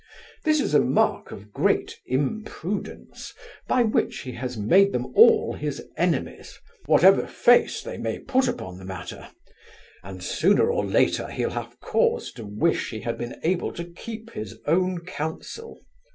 This 0.43 0.59
is 0.59 0.73
a 0.73 0.79
mark 0.79 1.29
of 1.29 1.53
great 1.53 1.99
imprudence, 2.07 3.35
by 3.67 3.83
which 3.83 4.21
he 4.21 4.31
has 4.31 4.57
made 4.57 4.93
them 4.93 5.13
all 5.15 5.53
his 5.53 5.85
enemies, 5.95 6.57
whatever 6.87 7.27
face 7.27 7.83
they 7.83 7.99
may 7.99 8.17
put 8.17 8.47
upon 8.47 8.79
the 8.79 8.83
matter; 8.85 9.29
and 10.01 10.23
sooner 10.23 10.71
or 10.71 10.83
later 10.83 11.27
he'll 11.27 11.51
have 11.51 11.79
cause 11.81 12.31
to 12.31 12.43
wish 12.47 12.89
he 12.89 13.01
had 13.01 13.19
been 13.19 13.35
able 13.43 13.71
to 13.73 13.85
keep 13.85 14.31
his 14.31 14.57
own 14.65 15.01
counsel. 15.01 15.79